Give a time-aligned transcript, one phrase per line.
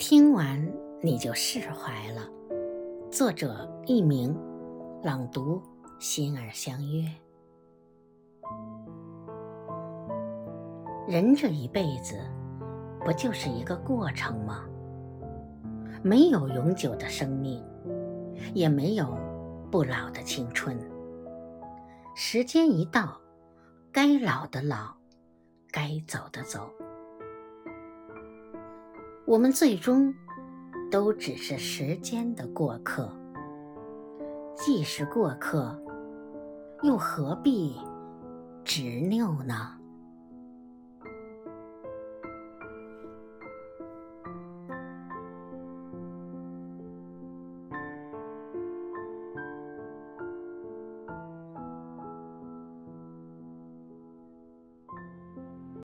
[0.00, 0.58] 听完
[1.02, 2.26] 你就释怀了。
[3.12, 4.34] 作者：佚名，
[5.02, 5.60] 朗读：
[5.98, 7.04] 心儿相约。
[11.06, 12.18] 人这一辈子，
[13.04, 14.64] 不就是一个过程吗？
[16.02, 17.62] 没有永久的生命，
[18.54, 19.18] 也没有
[19.70, 20.78] 不老的青春。
[22.14, 23.20] 时间一到，
[23.92, 24.94] 该老的老，
[25.70, 26.70] 该走的走。
[29.30, 30.12] 我们最终
[30.90, 33.08] 都只是时间的过客。
[34.56, 35.80] 既是过客，
[36.82, 37.76] 又何必
[38.64, 39.79] 执拗呢？